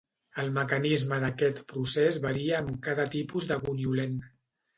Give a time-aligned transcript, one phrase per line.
[0.43, 4.19] El mecanisme d'aquest procés varia amb cada tipus de goniolent.